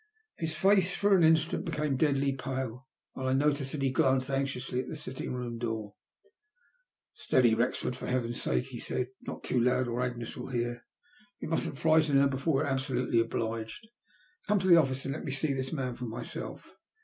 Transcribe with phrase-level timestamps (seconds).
[0.39, 4.79] His face, for an instant, became deadly pale, and I noticed that he glanced anxiously
[4.79, 5.93] at the sitting room door.
[7.13, 9.09] Steady, Wrexford, for heaven's sake," he said.
[9.21, 10.87] "Not too loud, or Agnes will hear.
[11.39, 13.87] We musn't frighten her before we are absolutely obliged.
[14.47, 16.71] Come to the ofHce and let me see this man for myself."